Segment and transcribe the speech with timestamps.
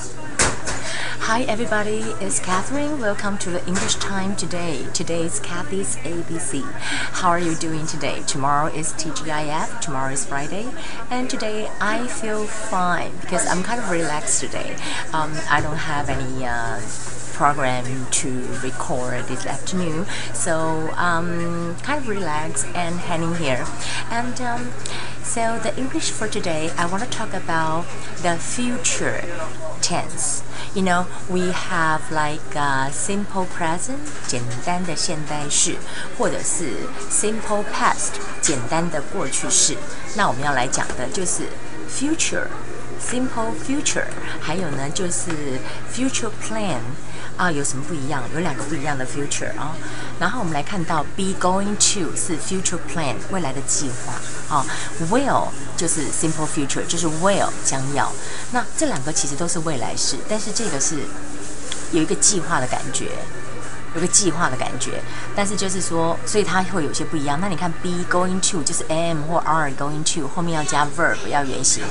[0.00, 2.98] Hi everybody, it's Catherine.
[2.98, 4.86] Welcome to the English time today.
[4.94, 6.62] Today is Kathy's ABC.
[6.72, 8.22] How are you doing today?
[8.26, 10.68] Tomorrow is TGIF, tomorrow is Friday,
[11.10, 14.74] and today I feel fine because I'm kind of relaxed today.
[15.12, 16.80] Um, I don't have any uh,
[17.34, 23.66] program to record this afternoon, so um, kind of relaxed and hanging here.
[24.10, 24.72] And um,
[25.29, 27.85] so the English for today, I want to talk about
[28.21, 29.23] the future
[29.81, 30.41] tense.
[30.73, 35.77] You know, we have like a simple present 简单的现在式，
[36.17, 39.77] 或者是 simple past 简单的过去式。
[40.15, 41.49] 那我们要来讲的就是
[41.98, 42.46] future。
[43.02, 44.04] Simple future，
[44.40, 45.30] 还有呢就是
[45.90, 46.76] future plan
[47.34, 48.22] 啊，有什么不一样？
[48.34, 49.74] 有两个不一样的 future 啊。
[50.20, 54.66] 然后我们来看到 be going to 是 future plan 未来的计划啊
[55.10, 58.12] ，will 就是 simple future 就是 will 将要。
[58.52, 60.96] 那这两个其实都是未来式，但是这个是
[61.92, 63.12] 有一个计划的感觉。
[63.95, 65.01] 有个计划的感觉，
[65.35, 67.39] 但是就是说，所以它会有些不一样。
[67.39, 71.83] 那你看，be going to 就是 am 或 are going to 后面要加 verb 要原形，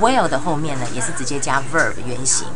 [0.00, 2.46] will 的后面呢也是直接加 verb 原形。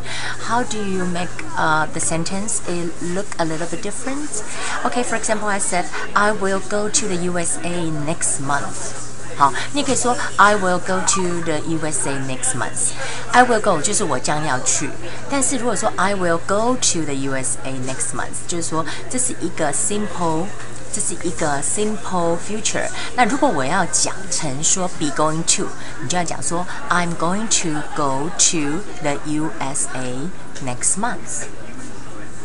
[0.46, 4.42] How do you make uh the sentence it look a little bit different?
[4.84, 9.03] Okay, for example, I said I will go to the USA next month.
[9.36, 12.90] 好，你可以说 I will go to the USA next month.
[13.32, 14.90] I will go 就是我将要去。
[15.30, 20.44] 但是如果说 I will go to the USA next month，就是说这是一个 simple，
[20.92, 22.88] 这是一个 simple future。
[23.14, 25.68] 那如果我要讲成说 be going to，
[26.02, 30.28] 你就要讲说 I'm going to go to the USA
[30.62, 31.46] next month。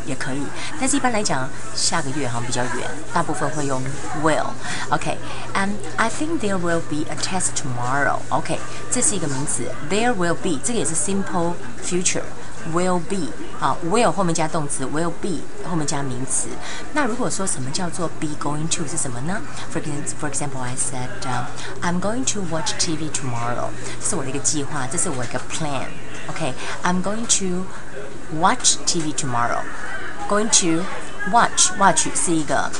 [0.06, 0.42] 也可以，
[0.80, 3.82] 但是一般来讲，下个月好像比较远，大部分会用
[4.24, 8.60] will。OK，and I think there will be a test tomorrow。OK，
[8.92, 13.28] 这是一个名词，there will be，这个也是 simple future。will be
[13.60, 16.48] 啊，will 后面加动词，will be 后面加名词。
[16.94, 19.40] 那如果说什么叫做 be going to 是什么呢？
[19.72, 19.80] For
[20.20, 21.46] for example, I said、uh,
[21.84, 23.70] I'm going to watch TV tomorrow。
[24.02, 27.68] 这是我的一个计划，这是我一个 plan。OK，I'm going to
[28.40, 29.62] watch TV tomorrow。
[30.30, 30.84] Going to
[31.32, 32.72] watch watch 是一个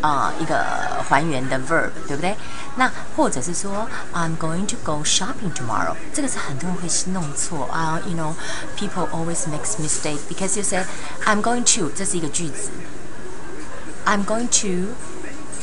[0.00, 0.64] 啊、uh, 一个
[1.08, 2.36] 还原的 verb，对不对？
[2.76, 7.98] 那或者是说 I'm going to go shopping tomorrow，这个是很多人会弄错啊。
[8.04, 8.34] Uh, you know,
[8.76, 10.84] people always makes mistake because you say
[11.24, 12.70] I'm going to，这是一个句子。
[14.04, 14.92] I'm going to，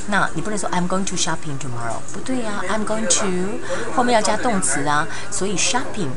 [0.07, 2.73] 那你不能说 I'm going to shopping tomorrow，不对呀、啊。
[2.73, 3.59] I'm going to
[3.95, 6.09] 后面要加动词啊，所以 shopping。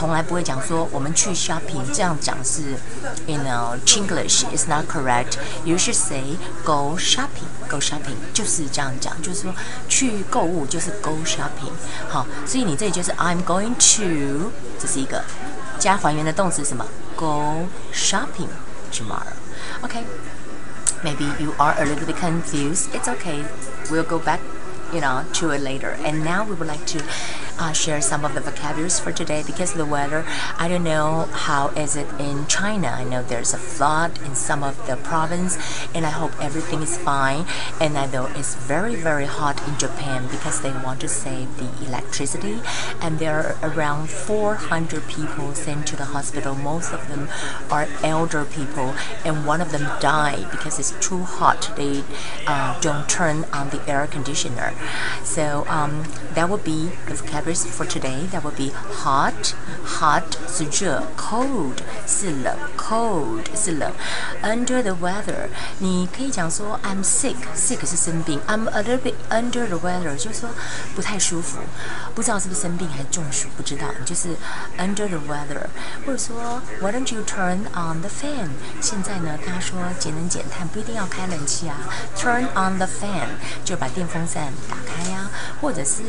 [0.00, 2.62] 从来不会讲说我们去 shopping，这样讲是，
[3.26, 5.38] you know Chinglish is not correct.
[5.64, 7.48] You should say go shopping.
[7.68, 9.54] Go shopping 就是这样讲，就是说
[9.88, 11.72] 去购物就是 go shopping。
[12.08, 15.24] 好，所以你这里就是 I'm going to，这是一个
[15.78, 16.86] 加还原的动词什么？
[17.16, 18.48] Go shopping
[18.92, 19.34] tomorrow.
[19.82, 20.04] Okay.
[21.04, 22.88] Maybe you are a little bit confused.
[22.92, 23.44] It's okay.
[23.90, 24.40] We'll go back
[24.92, 27.00] you know to it later and now we would like to
[27.61, 30.25] uh, share some of the vocabularies for today because the weather
[30.57, 32.87] I don't know how is it in China.
[32.87, 35.57] I know there's a flood in some of the province
[35.93, 37.45] and I hope everything is fine.
[37.79, 41.69] And I know it's very very hot in Japan because they want to save the
[41.85, 42.59] electricity.
[42.99, 46.55] And there are around 400 people sent to the hospital.
[46.55, 47.29] Most of them
[47.69, 51.71] are elder people and one of them died because it's too hot.
[51.75, 52.03] They
[52.47, 54.73] uh, don't turn on the air conditioner.
[55.23, 58.26] So um, that would be the vocabularies for today.
[58.30, 58.72] That would be
[59.02, 59.54] hot,
[59.84, 63.92] hot 是热，cold 是冷，cold 是冷。
[64.42, 70.50] Under the weather，你可以讲说 I'm sick，sick 是生病，I'm a little bit under the weather 就是说
[70.94, 71.58] 不太舒服，
[72.14, 74.28] 不知道是不是生病还是中暑，不知道，你就是
[74.78, 75.66] under the weather。
[76.06, 78.50] 或者说 Why don't you turn on the fan？
[78.80, 81.76] 现在呢，大家说节能减碳不一定要开冷气啊，
[82.16, 83.26] turn on the fan
[83.64, 84.52] 就把电风扇。
[84.68, 85.28] 打开呀，
[85.60, 86.02] 或者是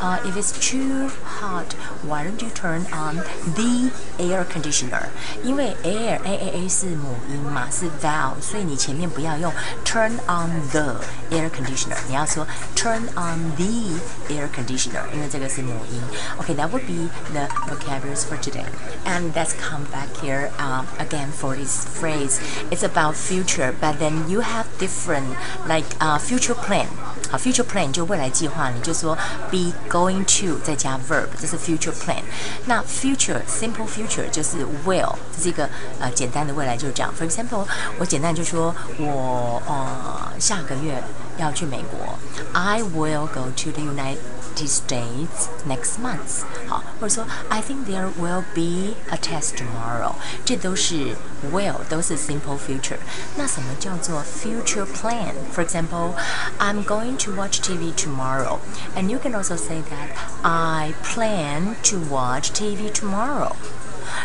[0.00, 0.87] 呃，if it's too
[1.24, 3.16] hot，why don't you turn on
[3.54, 5.08] the air conditioner？
[5.42, 9.52] 因为 air a a a 是母音嘛，是 vowel，所以你前面不要用
[9.84, 11.00] turn on the
[11.30, 16.00] air conditioner，你要说 turn on the air conditioner，因为这个是母音。
[16.38, 18.64] Okay，that would be the vocabularies for today.
[19.04, 22.38] And let's come back here um, again for this phrase.
[22.70, 25.36] It's about future, but then you have different
[25.68, 26.86] like uh, future plan.
[27.29, 29.15] 好，future plan 就未来计划，你就说
[29.51, 32.21] be going to 再加 verb，这是 future plan。
[32.65, 37.13] 那 future simple future 就是 will，这是一个呃简单的未来，就是这样。
[37.17, 37.65] For example，
[37.99, 41.01] 我简单就说我呃下个月
[41.37, 42.17] 要去美国
[42.53, 44.17] ，I will go to the United
[44.66, 46.44] States next month。
[46.68, 50.14] 好，或者说 I think there will be a test tomorrow。
[50.44, 51.16] 这都是
[51.52, 52.98] will，都是 simple future。
[53.36, 56.14] 那什么叫做 future plan？For example,
[56.58, 58.60] I'm going to watch TV tomorrow,
[58.96, 60.10] and you can also say that
[60.42, 63.56] I plan to watch TV tomorrow。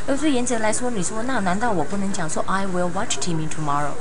[0.07, 3.93] 而是原则来说，你说那难道我不能讲说 I will watch TV tomorrow？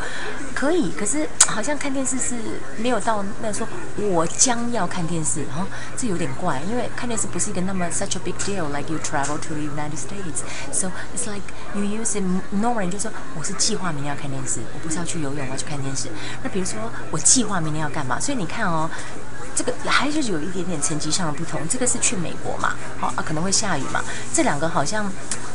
[0.54, 2.36] 可以，可是好像看电视是
[2.78, 5.66] 没有到那说我将要看电视哈，
[5.98, 10.44] 这有点怪，因为看电视不是一个那么 such a big deal like you travel to the United States。
[10.72, 11.44] So it's like
[11.76, 16.10] you use it normally 就说我是计划明天要看电视，我不是要去游泳，我要去看电视。
[16.44, 16.80] 那比如说
[17.12, 18.20] 我计划明天要干嘛？
[18.20, 18.90] 所以你看哦。
[19.56, 21.62] 这个还是有一点点层级上的不同。
[21.70, 24.04] 这个是去美国嘛，好啊，可能会下雨嘛。
[24.34, 25.06] 这两个好像。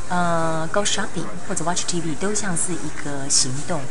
[0.09, 3.81] 呃，go shopping 或者 watch TV 都像是一个行动，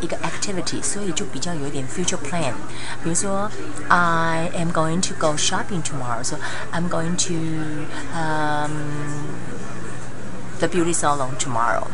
[0.00, 2.52] 一个 activity，所以就比较有一点 future plan。
[3.02, 3.50] 比如说，
[3.88, 6.38] I am going to go shopping tomorrow，说
[6.72, 7.34] I'm going to
[8.14, 8.70] um
[10.58, 11.86] the beauty salon tomorrow。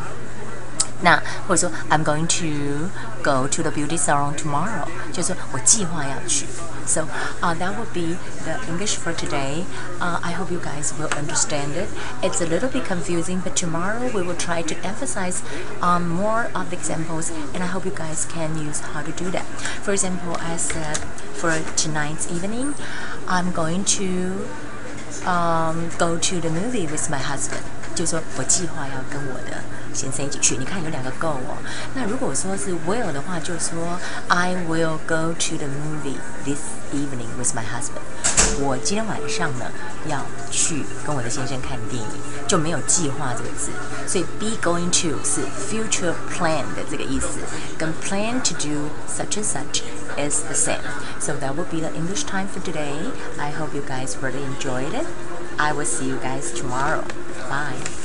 [1.01, 2.89] 那或者说 I'm going to
[3.21, 6.45] go to the beauty salon tomorrow，就是我计划要去。
[6.87, 7.01] So
[7.41, 8.15] uh, that would be
[8.45, 9.65] the English for today.
[9.99, 11.89] Uh, I hope you guys will understand it.
[12.21, 15.43] It's a little bit confusing, but tomorrow we will try to emphasize
[15.81, 19.29] um, more of the examples, and I hope you guys can use how to do
[19.31, 19.43] that.
[19.83, 20.97] For example, I said
[21.35, 22.73] for tonight's evening,
[23.27, 24.47] I'm going to
[25.25, 27.65] um, go to the movie with my husband.
[27.95, 29.61] 就说我计划要跟我的
[29.93, 30.57] 先生一起去。
[30.57, 31.57] 你看有两个 go 哦。
[31.95, 36.61] 那如果说是 will 的话，就说 I will go to the movie this
[36.93, 38.05] evening with my husband。
[38.59, 39.65] 我今天晚上呢
[40.07, 42.07] 要去跟我的先生看电影，
[42.47, 43.71] 就没有计划这个字。
[44.07, 47.39] 所以 be going to 是 future plan 的这个意思，
[47.77, 49.81] 跟 plan to do such and such
[50.17, 50.79] is the same.
[51.19, 53.11] So that would be the English time for today.
[53.37, 55.05] I hope you guys really enjoyed it.
[55.57, 57.03] I will see you guys tomorrow.
[57.52, 58.01] Bye.